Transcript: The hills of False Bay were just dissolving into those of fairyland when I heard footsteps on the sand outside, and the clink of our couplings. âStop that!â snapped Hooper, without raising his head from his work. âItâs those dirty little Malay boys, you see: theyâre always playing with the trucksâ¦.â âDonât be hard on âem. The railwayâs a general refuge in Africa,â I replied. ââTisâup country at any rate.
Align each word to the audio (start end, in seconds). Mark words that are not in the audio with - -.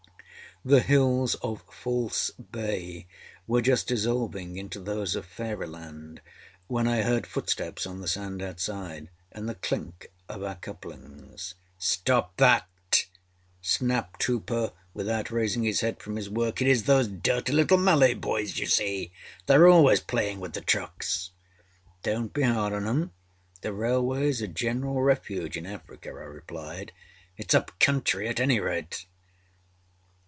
The 0.63 0.81
hills 0.81 1.33
of 1.41 1.63
False 1.71 2.29
Bay 2.29 3.07
were 3.47 3.63
just 3.63 3.87
dissolving 3.87 4.57
into 4.57 4.79
those 4.79 5.15
of 5.15 5.25
fairyland 5.25 6.21
when 6.67 6.87
I 6.87 7.01
heard 7.01 7.25
footsteps 7.25 7.87
on 7.87 7.99
the 7.99 8.07
sand 8.07 8.43
outside, 8.43 9.09
and 9.31 9.49
the 9.49 9.55
clink 9.55 10.11
of 10.29 10.43
our 10.43 10.53
couplings. 10.53 11.55
âStop 11.79 12.29
that!â 12.37 13.07
snapped 13.59 14.21
Hooper, 14.25 14.71
without 14.93 15.31
raising 15.31 15.63
his 15.63 15.79
head 15.79 15.99
from 15.99 16.15
his 16.15 16.29
work. 16.29 16.57
âItâs 16.57 16.85
those 16.85 17.07
dirty 17.07 17.53
little 17.53 17.79
Malay 17.79 18.13
boys, 18.13 18.59
you 18.59 18.67
see: 18.67 19.11
theyâre 19.47 19.73
always 19.73 19.99
playing 19.99 20.39
with 20.39 20.53
the 20.53 20.61
trucksâ¦.â 20.61 21.31
âDonât 22.03 22.33
be 22.33 22.43
hard 22.43 22.73
on 22.73 22.83
âem. 22.83 23.09
The 23.61 23.69
railwayâs 23.69 24.43
a 24.43 24.47
general 24.47 25.01
refuge 25.01 25.57
in 25.57 25.65
Africa,â 25.65 26.11
I 26.21 26.25
replied. 26.25 26.91
ââTisâup 27.41 27.69
country 27.79 28.27
at 28.27 28.39
any 28.39 28.59
rate. 28.59 29.07